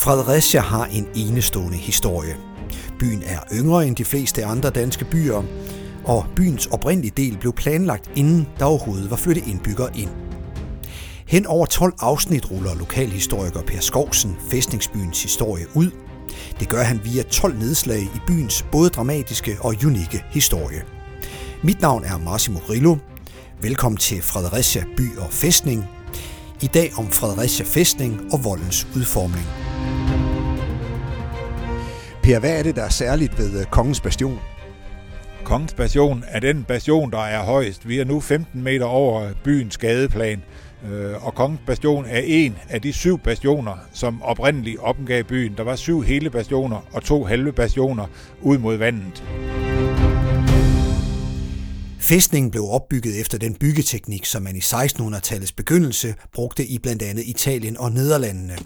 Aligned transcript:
Fredericia 0.00 0.60
har 0.60 0.84
en 0.84 1.08
enestående 1.14 1.76
historie. 1.76 2.36
Byen 2.98 3.22
er 3.26 3.38
yngre 3.52 3.86
end 3.86 3.96
de 3.96 4.04
fleste 4.04 4.44
andre 4.44 4.70
danske 4.70 5.04
byer, 5.04 5.42
og 6.04 6.26
byens 6.36 6.66
oprindelige 6.66 7.12
del 7.16 7.38
blev 7.38 7.52
planlagt 7.52 8.10
inden 8.16 8.48
der 8.58 8.64
overhovedet 8.64 9.10
var 9.10 9.16
flyttet 9.16 9.46
indbyggere 9.46 9.98
ind. 9.98 10.10
Hen 11.26 11.46
over 11.46 11.66
12 11.66 11.94
afsnit 11.98 12.50
ruller 12.50 12.74
lokalhistoriker 12.74 13.62
Per 13.62 13.80
Skovsen 13.80 14.36
fæstningsbyens 14.50 15.22
historie 15.22 15.66
ud. 15.74 15.90
Det 16.60 16.68
gør 16.68 16.82
han 16.82 17.00
via 17.04 17.22
12 17.22 17.58
nedslag 17.58 18.00
i 18.00 18.20
byens 18.26 18.64
både 18.72 18.90
dramatiske 18.90 19.56
og 19.60 19.74
unikke 19.86 20.24
historie. 20.30 20.82
Mit 21.62 21.80
navn 21.80 22.04
er 22.04 22.18
Massimo 22.18 22.58
Grillo. 22.66 22.96
Velkommen 23.62 23.96
til 23.96 24.22
Fredericia 24.22 24.84
By 24.96 25.16
og 25.16 25.30
Fæstning. 25.30 25.84
I 26.62 26.66
dag 26.66 26.92
om 26.98 27.06
Fredericia 27.10 27.64
Fæstning 27.64 28.20
og 28.32 28.44
voldens 28.44 28.86
udformning. 28.96 29.69
Per, 32.30 32.38
hvad 32.38 32.58
er 32.58 32.62
det, 32.62 32.76
der 32.76 32.82
er 32.82 32.88
særligt 32.88 33.38
ved 33.38 33.60
øh, 33.60 33.66
Kongens 33.66 34.00
Bastion? 34.00 34.38
Kongens 35.44 35.74
Bastion 35.74 36.24
er 36.28 36.40
den 36.40 36.64
bastion, 36.64 37.10
der 37.10 37.18
er 37.18 37.42
højst. 37.44 37.88
Vi 37.88 37.98
er 37.98 38.04
nu 38.04 38.20
15 38.20 38.62
meter 38.62 38.84
over 38.84 39.30
byens 39.44 39.78
gadeplan, 39.78 40.42
øh, 40.90 41.26
og 41.26 41.34
Kongens 41.34 41.60
Bastion 41.66 42.04
er 42.04 42.20
en 42.24 42.56
af 42.68 42.82
de 42.82 42.92
syv 42.92 43.18
bastioner, 43.18 43.72
som 43.92 44.22
oprindeligt 44.22 44.78
opgav 44.78 45.24
byen. 45.24 45.54
Der 45.56 45.62
var 45.62 45.76
syv 45.76 46.02
hele 46.02 46.30
bastioner 46.30 46.88
og 46.92 47.02
to 47.02 47.24
halve 47.24 47.52
bastioner 47.52 48.06
ud 48.40 48.58
mod 48.58 48.76
vandet. 48.76 49.24
Fæstningen 52.00 52.50
blev 52.50 52.64
opbygget 52.64 53.20
efter 53.20 53.38
den 53.38 53.54
byggeteknik, 53.54 54.24
som 54.24 54.42
man 54.42 54.56
i 54.56 54.60
1600-tallets 54.60 55.52
begyndelse 55.56 56.14
brugte 56.32 56.66
i 56.66 56.78
blandt 56.78 57.02
andet 57.02 57.24
Italien 57.26 57.76
og 57.78 57.92
Nederlandene. 57.92 58.56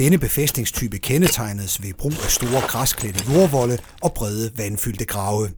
Denne 0.00 0.18
befæstningstype 0.18 0.98
kendetegnedes 0.98 1.82
ved 1.82 1.94
brug 1.94 2.12
af 2.12 2.30
store 2.30 2.60
græsklædte 2.60 3.32
jordvolde 3.32 3.78
og 4.02 4.12
brede 4.12 4.50
vandfyldte 4.56 5.04
grave. 5.04 5.50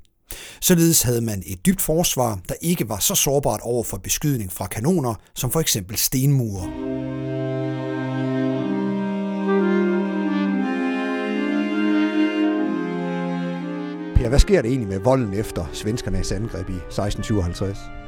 Således 0.60 1.02
havde 1.02 1.20
man 1.20 1.42
et 1.46 1.66
dybt 1.66 1.80
forsvar, 1.80 2.38
der 2.48 2.54
ikke 2.60 2.88
var 2.88 2.98
så 2.98 3.14
sårbart 3.14 3.60
over 3.62 3.84
for 3.84 3.96
beskydning 3.96 4.52
fra 4.52 4.66
kanoner 4.66 5.14
som 5.34 5.50
for 5.50 5.60
eksempel 5.60 5.96
stenmure. 5.96 6.66
Per, 14.16 14.28
hvad 14.28 14.38
sker 14.38 14.62
der 14.62 14.68
egentlig 14.68 14.88
med 14.88 14.98
volden 14.98 15.34
efter 15.34 15.66
svenskernes 15.72 16.32
angreb 16.32 16.68
i 16.68 16.72
1657? 16.72 18.01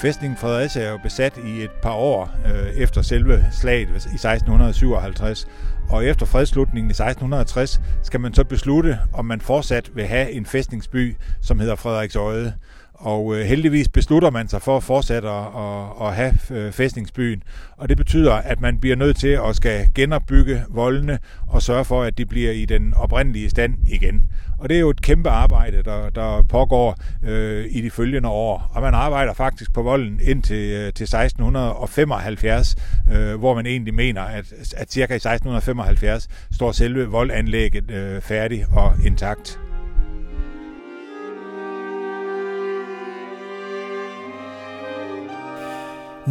Fæstningen 0.00 0.36
Fredericia 0.36 0.82
er 0.82 0.90
jo 0.90 0.98
besat 1.02 1.38
i 1.44 1.62
et 1.62 1.70
par 1.82 1.92
år 1.92 2.30
øh, 2.46 2.70
efter 2.76 3.02
selve 3.02 3.44
slaget 3.52 3.88
i 3.88 3.96
1657, 3.96 5.48
og 5.90 6.04
efter 6.04 6.26
fredslutningen 6.26 6.90
i 6.90 6.92
1660 6.92 7.80
skal 8.02 8.20
man 8.20 8.34
så 8.34 8.44
beslutte, 8.44 8.98
om 9.12 9.24
man 9.24 9.40
fortsat 9.40 9.90
vil 9.94 10.06
have 10.06 10.30
en 10.30 10.46
fæstningsby, 10.46 11.16
som 11.42 11.60
hedder 11.60 11.74
Frederiksøje. 11.74 12.54
Og 13.00 13.36
øh, 13.36 13.44
heldigvis 13.44 13.88
beslutter 13.88 14.30
man 14.30 14.48
sig 14.48 14.62
for 14.62 14.76
at 14.76 14.82
fortsætte 14.82 15.28
at, 15.28 15.46
at, 15.56 16.08
at 16.08 16.14
have 16.14 16.34
øh, 16.50 16.72
fæstningsbyen. 16.72 17.42
Og 17.76 17.88
det 17.88 17.96
betyder, 17.96 18.32
at 18.32 18.60
man 18.60 18.78
bliver 18.78 18.96
nødt 18.96 19.16
til 19.16 19.38
at 19.48 19.56
skal 19.56 19.88
genopbygge 19.94 20.64
voldene 20.68 21.18
og 21.48 21.62
sørge 21.62 21.84
for, 21.84 22.02
at 22.02 22.18
de 22.18 22.26
bliver 22.26 22.52
i 22.52 22.64
den 22.64 22.94
oprindelige 22.94 23.50
stand 23.50 23.74
igen. 23.88 24.28
Og 24.58 24.68
det 24.68 24.76
er 24.76 24.80
jo 24.80 24.90
et 24.90 25.02
kæmpe 25.02 25.28
arbejde, 25.28 25.82
der, 25.82 26.10
der 26.10 26.42
pågår 26.42 26.98
øh, 27.24 27.66
i 27.70 27.80
de 27.80 27.90
følgende 27.90 28.28
år. 28.28 28.70
Og 28.74 28.82
man 28.82 28.94
arbejder 28.94 29.32
faktisk 29.34 29.72
på 29.72 29.82
volden 29.82 30.20
indtil 30.22 30.70
øh, 30.70 30.92
til 30.92 31.04
1675, 31.04 32.76
øh, 33.12 33.34
hvor 33.34 33.54
man 33.54 33.66
egentlig 33.66 33.94
mener, 33.94 34.22
at, 34.22 34.52
at 34.76 34.92
cirka 34.92 35.12
i 35.12 35.16
1675 35.16 36.28
står 36.52 36.72
selve 36.72 37.06
voldanlægget 37.06 37.90
øh, 37.90 38.20
færdig 38.20 38.66
og 38.72 38.94
intakt. 39.04 39.60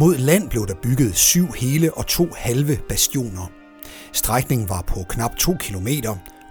Mod 0.00 0.16
land 0.16 0.50
blev 0.50 0.66
der 0.66 0.74
bygget 0.82 1.16
syv 1.16 1.52
hele 1.52 1.94
og 1.94 2.06
to 2.06 2.28
halve 2.36 2.78
bastioner. 2.88 3.50
Strækningen 4.12 4.68
var 4.68 4.82
på 4.82 5.04
knap 5.08 5.36
2 5.36 5.54
km, 5.60 5.88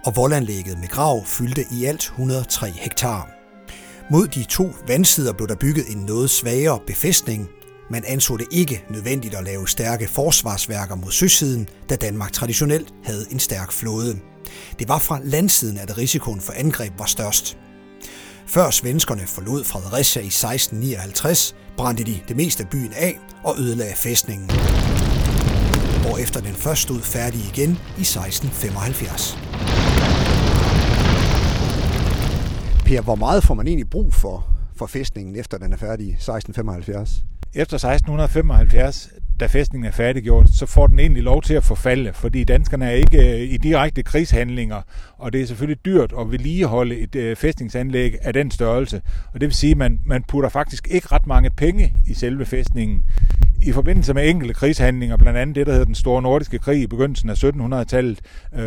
og 0.04 0.16
voldanlægget 0.16 0.78
med 0.78 0.88
grav 0.88 1.24
fyldte 1.26 1.64
i 1.72 1.84
alt 1.84 2.02
103 2.02 2.70
hektar. 2.70 3.28
Mod 4.10 4.26
de 4.26 4.44
to 4.44 4.70
vandsider 4.88 5.32
blev 5.32 5.48
der 5.48 5.54
bygget 5.54 5.84
en 5.88 5.98
noget 5.98 6.30
svagere 6.30 6.80
befæstning. 6.86 7.48
Man 7.90 8.04
anså 8.06 8.36
det 8.36 8.46
ikke 8.52 8.84
nødvendigt 8.90 9.34
at 9.34 9.44
lave 9.44 9.68
stærke 9.68 10.08
forsvarsværker 10.08 10.94
mod 10.94 11.10
søsiden, 11.10 11.68
da 11.88 11.96
Danmark 11.96 12.32
traditionelt 12.32 12.94
havde 13.04 13.26
en 13.30 13.38
stærk 13.38 13.72
flåde. 13.72 14.18
Det 14.78 14.88
var 14.88 14.98
fra 14.98 15.20
landsiden, 15.24 15.78
at 15.78 15.98
risikoen 15.98 16.40
for 16.40 16.52
angreb 16.56 16.92
var 16.98 17.06
størst. 17.06 17.58
Før 18.54 18.70
svenskerne 18.70 19.26
forlod 19.26 19.64
Fredericia 19.64 20.22
i 20.22 20.26
1659, 20.26 21.56
brændte 21.76 22.04
de 22.04 22.20
det 22.28 22.36
meste 22.36 22.62
af 22.62 22.68
byen 22.68 22.92
af 22.92 23.18
og 23.44 23.54
ødelagde 23.58 23.94
fæstningen. 23.96 24.50
Og 26.10 26.20
efter 26.20 26.40
den 26.40 26.54
først 26.54 26.82
stod 26.82 27.00
færdig 27.00 27.40
igen 27.40 27.70
i 27.98 28.00
1675. 28.00 29.38
Per, 32.86 33.00
hvor 33.02 33.14
meget 33.14 33.44
får 33.44 33.54
man 33.54 33.66
egentlig 33.66 33.90
brug 33.90 34.14
for, 34.14 34.46
for 34.76 34.86
fæstningen, 34.86 35.36
efter 35.36 35.58
den 35.58 35.72
er 35.72 35.76
færdig 35.76 36.06
i 36.06 36.10
1675? 36.10 37.10
Efter 37.54 37.76
1675, 37.76 39.08
da 39.40 39.46
fæstningen 39.46 39.86
er 39.86 39.92
færdiggjort, 39.92 40.50
så 40.50 40.66
får 40.66 40.86
den 40.86 40.98
egentlig 40.98 41.22
lov 41.22 41.42
til 41.42 41.54
at 41.54 41.64
forfalde, 41.64 42.12
fordi 42.12 42.44
danskerne 42.44 42.86
er 42.86 42.90
ikke 42.90 43.34
øh, 43.34 43.40
i 43.40 43.56
direkte 43.56 44.02
krigshandlinger, 44.02 44.82
og 45.18 45.32
det 45.32 45.40
er 45.42 45.46
selvfølgelig 45.46 45.84
dyrt 45.84 46.12
at 46.20 46.30
vedligeholde 46.30 46.98
et 46.98 47.16
øh, 47.16 47.36
fæstningsanlæg 47.36 48.14
af 48.22 48.32
den 48.32 48.50
størrelse. 48.50 49.02
Og 49.34 49.40
det 49.40 49.46
vil 49.46 49.54
sige, 49.54 49.70
at 49.70 49.76
man, 49.76 50.00
man 50.06 50.22
putter 50.22 50.48
faktisk 50.48 50.88
ikke 50.90 51.08
ret 51.12 51.26
mange 51.26 51.50
penge 51.50 51.94
i 52.06 52.14
selve 52.14 52.46
fæstningen. 52.46 53.04
I 53.62 53.72
forbindelse 53.72 54.14
med 54.14 54.28
enkelte 54.28 54.54
krigshandlinger, 54.54 55.16
blandt 55.16 55.38
andet 55.38 55.56
det, 55.56 55.66
der 55.66 55.72
hedder 55.72 55.86
den 55.86 55.94
store 55.94 56.22
nordiske 56.22 56.58
krig 56.58 56.82
i 56.82 56.86
begyndelsen 56.86 57.30
af 57.30 57.44
1700-tallet, 57.44 58.20
øh, 58.54 58.60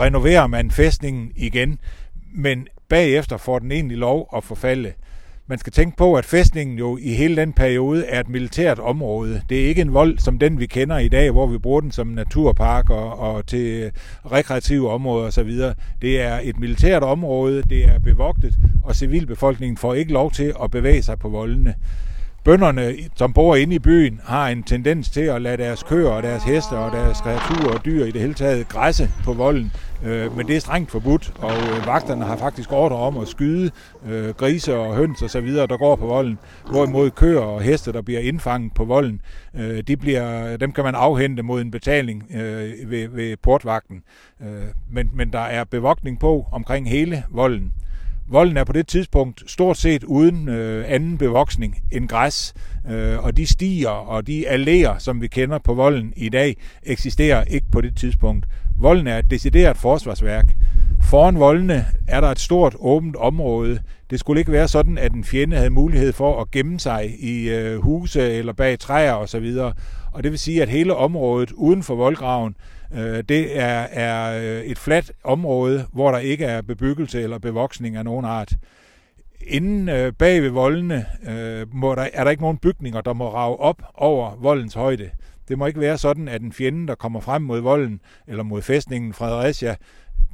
renoverer 0.00 0.46
man 0.46 0.70
fæstningen 0.70 1.30
igen, 1.36 1.78
men 2.34 2.66
bagefter 2.88 3.36
får 3.36 3.58
den 3.58 3.72
egentlig 3.72 3.96
lov 3.98 4.28
at 4.36 4.44
forfalde. 4.44 4.92
Man 5.48 5.58
skal 5.58 5.72
tænke 5.72 5.96
på, 5.96 6.14
at 6.14 6.24
fæstningen 6.24 6.78
jo 6.78 6.98
i 7.00 7.14
hele 7.14 7.36
den 7.36 7.52
periode 7.52 8.06
er 8.06 8.20
et 8.20 8.28
militært 8.28 8.78
område. 8.78 9.42
Det 9.48 9.64
er 9.64 9.68
ikke 9.68 9.82
en 9.82 9.94
vold 9.94 10.18
som 10.18 10.38
den, 10.38 10.60
vi 10.60 10.66
kender 10.66 10.98
i 10.98 11.08
dag, 11.08 11.30
hvor 11.30 11.46
vi 11.46 11.58
bruger 11.58 11.80
den 11.80 11.90
som 11.90 12.06
naturpark 12.06 12.90
og, 12.90 13.18
og 13.18 13.46
til 13.46 13.90
rekreative 14.32 14.90
områder 14.90 15.26
osv. 15.26 15.50
Det 16.02 16.20
er 16.20 16.40
et 16.42 16.58
militært 16.58 17.02
område, 17.02 17.62
det 17.62 17.84
er 17.84 17.98
bevogtet, 17.98 18.54
og 18.82 18.96
civilbefolkningen 18.96 19.76
får 19.76 19.94
ikke 19.94 20.12
lov 20.12 20.32
til 20.32 20.54
at 20.62 20.70
bevæge 20.70 21.02
sig 21.02 21.18
på 21.18 21.28
voldene. 21.28 21.74
Bønderne, 22.46 22.94
som 23.16 23.32
bor 23.32 23.56
inde 23.56 23.74
i 23.74 23.78
byen, 23.78 24.20
har 24.24 24.48
en 24.48 24.62
tendens 24.62 25.10
til 25.10 25.20
at 25.20 25.42
lade 25.42 25.56
deres 25.56 25.82
køer 25.82 26.08
og 26.08 26.22
deres 26.22 26.42
heste 26.42 26.72
og 26.72 26.92
deres 26.92 27.20
kreaturer 27.20 27.74
og 27.74 27.84
dyr 27.84 28.04
i 28.04 28.10
det 28.10 28.20
hele 28.20 28.34
taget 28.34 28.68
græsse 28.68 29.10
på 29.24 29.32
volden. 29.32 29.72
Øh, 30.04 30.36
men 30.36 30.46
det 30.46 30.56
er 30.56 30.60
strengt 30.60 30.90
forbudt, 30.90 31.32
og 31.38 31.52
øh, 31.52 31.86
vagterne 31.86 32.24
har 32.24 32.36
faktisk 32.36 32.72
ordre 32.72 32.96
om 32.96 33.18
at 33.18 33.28
skyde 33.28 33.70
øh, 34.08 34.28
grise 34.28 34.76
og 34.76 34.96
høns 34.96 35.22
og 35.22 35.30
så 35.30 35.40
videre, 35.40 35.66
der 35.66 35.76
går 35.76 35.96
på 35.96 36.06
volden. 36.06 36.38
Hvorimod 36.70 37.10
køer 37.10 37.40
og 37.40 37.62
heste, 37.62 37.92
der 37.92 38.02
bliver 38.02 38.20
indfanget 38.20 38.74
på 38.74 38.84
volden, 38.84 39.20
øh, 39.54 39.82
de 39.86 39.96
bliver, 39.96 40.56
dem 40.56 40.72
kan 40.72 40.84
man 40.84 40.94
afhente 40.94 41.42
mod 41.42 41.60
en 41.60 41.70
betaling 41.70 42.24
øh, 42.34 42.90
ved, 42.90 43.08
ved 43.08 43.36
portvagten. 43.36 44.02
Øh, 44.42 44.48
men, 44.90 45.10
men 45.14 45.32
der 45.32 45.40
er 45.40 45.64
bevogtning 45.64 46.20
på 46.20 46.46
omkring 46.52 46.90
hele 46.90 47.24
volden. 47.30 47.72
Volden 48.28 48.56
er 48.56 48.64
på 48.64 48.72
det 48.72 48.86
tidspunkt 48.86 49.50
stort 49.50 49.76
set 49.76 50.04
uden 50.04 50.48
øh, 50.48 50.84
anden 50.88 51.18
bevoksning 51.18 51.76
end 51.92 52.08
græs, 52.08 52.54
øh, 52.90 53.24
og 53.24 53.36
de 53.36 53.46
stier 53.46 53.88
og 53.88 54.26
de 54.26 54.48
alléer, 54.48 54.98
som 54.98 55.20
vi 55.20 55.28
kender 55.28 55.58
på 55.58 55.74
volden 55.74 56.12
i 56.16 56.28
dag, 56.28 56.56
eksisterer 56.82 57.44
ikke 57.44 57.66
på 57.72 57.80
det 57.80 57.96
tidspunkt. 57.96 58.46
Volden 58.78 59.06
er 59.06 59.18
et 59.18 59.30
decideret 59.30 59.76
forsvarsværk. 59.76 60.44
Foran 61.02 61.38
voldene 61.38 61.86
er 62.08 62.20
der 62.20 62.28
et 62.28 62.38
stort 62.38 62.76
åbent 62.78 63.16
område. 63.16 63.78
Det 64.10 64.20
skulle 64.20 64.40
ikke 64.40 64.52
være 64.52 64.68
sådan, 64.68 64.98
at 64.98 65.12
en 65.12 65.24
fjende 65.24 65.56
havde 65.56 65.70
mulighed 65.70 66.12
for 66.12 66.40
at 66.40 66.50
gemme 66.50 66.80
sig 66.80 67.14
i 67.20 67.48
øh, 67.48 67.78
huse 67.78 68.22
eller 68.22 68.52
bag 68.52 68.78
træer 68.78 69.12
osv. 69.12 69.56
Og 70.12 70.22
det 70.22 70.30
vil 70.30 70.38
sige, 70.38 70.62
at 70.62 70.68
hele 70.68 70.94
området 70.94 71.52
uden 71.52 71.82
for 71.82 71.94
voldgraven 71.94 72.54
Øh, 72.94 73.24
det 73.28 73.58
er, 73.58 73.86
er 73.90 74.38
øh, 74.38 74.64
et 74.64 74.78
fladt 74.78 75.12
område, 75.24 75.86
hvor 75.92 76.10
der 76.10 76.18
ikke 76.18 76.44
er 76.44 76.62
bebyggelse 76.62 77.22
eller 77.22 77.38
bevoksning 77.38 77.96
af 77.96 78.04
nogen 78.04 78.24
art 78.24 78.52
inden 79.46 79.88
øh, 79.88 80.12
bag 80.12 80.42
ved 80.42 80.50
voldene 80.50 81.06
øh, 81.28 81.74
må 81.74 81.94
der, 81.94 82.08
er 82.12 82.24
der 82.24 82.30
ikke 82.30 82.42
nogen 82.42 82.58
bygninger, 82.58 83.00
der 83.00 83.12
må 83.12 83.34
rage 83.34 83.56
op 83.56 83.82
over 83.94 84.36
voldens 84.40 84.74
højde. 84.74 85.10
Det 85.48 85.58
må 85.58 85.66
ikke 85.66 85.80
være 85.80 85.98
sådan, 85.98 86.28
at 86.28 86.42
en 86.42 86.52
fjende, 86.52 86.86
der 86.86 86.94
kommer 86.94 87.20
frem 87.20 87.42
mod 87.42 87.60
volden 87.60 88.00
eller 88.26 88.42
mod 88.42 88.62
fæstningen 88.62 89.12
Fredericia, 89.12 89.76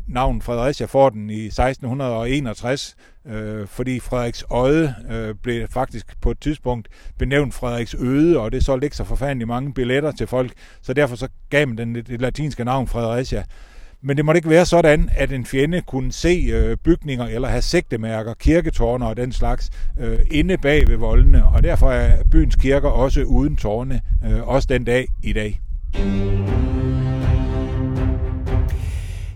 navn 0.08 0.42
Fredericia 0.42 0.86
får 0.86 1.10
den 1.10 1.30
i 1.30 1.46
1661, 1.46 2.96
øh, 3.26 3.66
fordi 3.66 4.00
Frederiks 4.00 4.44
Øde 4.54 4.94
øh, 5.10 5.34
blev 5.34 5.68
faktisk 5.68 6.20
på 6.20 6.30
et 6.30 6.40
tidspunkt 6.40 6.88
benævnt 7.18 7.54
Frederiks 7.54 7.94
Øde, 7.98 8.38
og 8.38 8.52
det 8.52 8.64
solgte 8.64 8.86
ikke 8.86 8.96
så 8.96 9.04
forfærdeligt 9.04 9.48
mange 9.48 9.74
billetter 9.74 10.12
til 10.12 10.26
folk, 10.26 10.52
så 10.82 10.92
derfor 10.92 11.16
så 11.16 11.28
gav 11.50 11.68
man 11.68 11.78
den 11.78 11.94
det 11.94 12.20
latinske 12.20 12.64
navn 12.64 12.86
Fredericia. 12.86 13.44
Men 14.04 14.16
det 14.16 14.24
måtte 14.24 14.38
ikke 14.38 14.48
være 14.48 14.66
sådan, 14.66 15.10
at 15.16 15.32
en 15.32 15.46
fjende 15.46 15.82
kunne 15.86 16.12
se 16.12 16.50
øh, 16.52 16.76
bygninger 16.84 17.26
eller 17.26 17.48
have 17.48 17.62
sigtemærker, 17.62 18.34
kirketårne 18.34 19.06
og 19.06 19.16
den 19.16 19.32
slags 19.32 19.70
øh, 20.00 20.18
inde 20.30 20.58
bag 20.58 20.88
ved 20.88 20.96
voldene, 20.96 21.46
og 21.46 21.62
derfor 21.62 21.90
er 21.90 22.24
byens 22.30 22.56
kirker 22.56 22.88
også 22.88 23.22
uden 23.22 23.56
tårne, 23.56 24.00
øh, 24.26 24.48
også 24.48 24.66
den 24.70 24.84
dag 24.84 25.06
i 25.22 25.32
dag. 25.32 25.60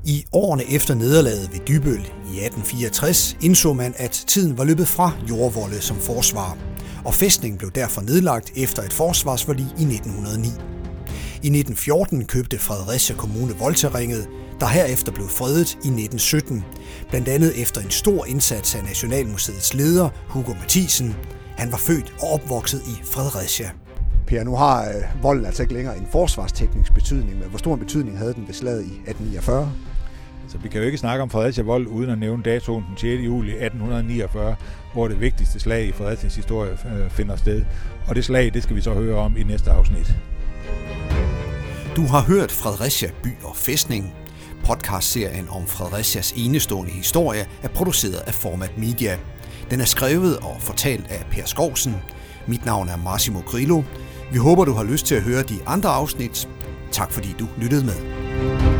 I 0.04 0.24
årene 0.32 0.62
efter 0.74 0.94
nederlaget 0.94 1.50
ved 1.52 1.60
Dybøl 1.68 2.00
i 2.00 2.38
1864 2.44 3.36
indså 3.42 3.72
man, 3.72 3.94
at 3.96 4.24
tiden 4.26 4.58
var 4.58 4.64
løbet 4.64 4.88
fra 4.88 5.12
jordvolde 5.30 5.80
som 5.80 5.96
forsvar, 5.96 6.56
og 7.04 7.14
fæstningen 7.14 7.58
blev 7.58 7.70
derfor 7.70 8.00
nedlagt 8.00 8.52
efter 8.56 8.82
et 8.82 8.92
forsvarsforlig 8.92 9.66
i 9.78 9.84
1909. 9.84 10.75
I 11.46 11.48
1914 11.48 12.24
købte 12.24 12.58
Fredericia 12.58 13.16
Kommune 13.16 13.54
voldterrænet, 13.58 14.28
der 14.60 14.66
herefter 14.66 15.12
blev 15.12 15.28
fredet 15.28 15.72
i 15.72 15.90
1917, 16.04 16.64
blandt 17.10 17.28
andet 17.28 17.62
efter 17.62 17.80
en 17.80 17.90
stor 17.90 18.24
indsats 18.24 18.74
af 18.74 18.84
Nationalmuseets 18.84 19.74
leder, 19.74 20.08
Hugo 20.28 20.54
Mathisen. 20.54 21.16
Han 21.56 21.72
var 21.72 21.78
født 21.78 22.14
og 22.22 22.28
opvokset 22.32 22.80
i 22.80 23.04
Fredericia. 23.04 23.70
Per, 24.26 24.44
nu 24.44 24.56
har 24.56 24.88
øh, 24.88 25.22
volden 25.22 25.46
altså 25.46 25.62
ikke 25.62 25.74
længere 25.74 25.98
en 25.98 26.06
forsvarsteknisk 26.12 26.94
betydning, 26.94 27.38
men 27.38 27.48
hvor 27.48 27.58
stor 27.58 27.74
en 27.74 27.80
betydning 27.80 28.18
havde 28.18 28.34
den 28.34 28.46
ved 28.46 28.54
slaget 28.54 28.82
i 28.82 28.94
1849? 29.06 29.72
Så 30.48 30.58
vi 30.58 30.68
kan 30.68 30.80
jo 30.80 30.86
ikke 30.86 30.98
snakke 30.98 31.22
om 31.22 31.30
Fredericia 31.30 31.64
Vold 31.64 31.86
uden 31.86 32.10
at 32.10 32.18
nævne 32.18 32.42
datoen 32.42 32.84
den 32.88 32.96
6. 32.96 33.24
juli 33.24 33.50
1849, 33.50 34.56
hvor 34.92 35.08
det 35.08 35.20
vigtigste 35.20 35.60
slag 35.60 35.86
i 35.86 35.92
Frederiциas 35.92 36.36
historie 36.36 36.72
øh, 36.72 37.10
finder 37.10 37.36
sted. 37.36 37.64
Og 38.08 38.14
det 38.14 38.24
slag, 38.24 38.54
det 38.54 38.62
skal 38.62 38.76
vi 38.76 38.80
så 38.80 38.94
høre 38.94 39.16
om 39.16 39.36
i 39.36 39.42
næste 39.42 39.70
afsnit. 39.70 40.16
Du 41.96 42.06
har 42.06 42.20
hørt 42.20 42.52
Fredericia 42.52 43.10
By 43.22 43.28
og 43.42 43.56
Fæstning. 43.56 44.14
Podcastserien 44.64 45.48
om 45.48 45.66
Fredericias 45.66 46.32
enestående 46.36 46.92
historie 46.92 47.48
er 47.62 47.68
produceret 47.68 48.22
af 48.26 48.34
Format 48.34 48.78
Media. 48.78 49.18
Den 49.70 49.80
er 49.80 49.84
skrevet 49.84 50.36
og 50.36 50.56
fortalt 50.60 51.06
af 51.10 51.26
Per 51.30 51.44
Skovsen. 51.44 51.94
Mit 52.46 52.64
navn 52.64 52.88
er 52.88 52.96
Massimo 52.96 53.40
Grillo. 53.40 53.82
Vi 54.32 54.38
håber, 54.38 54.64
du 54.64 54.72
har 54.72 54.84
lyst 54.84 55.06
til 55.06 55.14
at 55.14 55.22
høre 55.22 55.42
de 55.42 55.58
andre 55.66 55.88
afsnit. 55.88 56.48
Tak 56.92 57.12
fordi 57.12 57.34
du 57.38 57.48
lyttede 57.58 57.84
med. 57.84 58.75